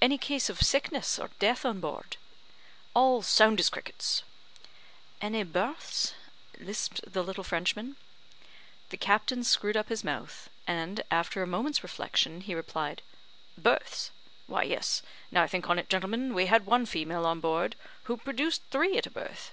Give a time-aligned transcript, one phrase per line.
[0.00, 2.16] "Any case of sickness or death on board?"
[2.94, 4.24] "All sound as crickets."
[5.20, 6.14] "Any births?"
[6.58, 7.94] lisped the little Frenchman.
[8.90, 13.02] The captain screwed up his mouth, and after a moment's reflection he replied,
[13.56, 14.10] "Births?
[14.48, 17.76] Why, yes; now I think on't, gentlemen, we had one female on board,
[18.06, 19.52] who produced three at a birth."